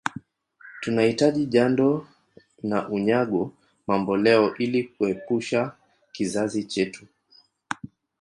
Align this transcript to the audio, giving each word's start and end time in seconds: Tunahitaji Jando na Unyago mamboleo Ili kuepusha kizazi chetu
Tunahitaji 0.81 1.45
Jando 1.45 2.07
na 2.63 2.89
Unyago 2.89 3.53
mamboleo 3.87 4.55
Ili 4.57 4.83
kuepusha 4.83 5.71
kizazi 6.11 6.63
chetu 6.63 7.05